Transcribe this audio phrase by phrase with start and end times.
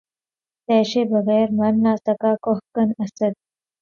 [0.65, 3.33] تیشے بغیر مر نہ سکا کوہکن، اسد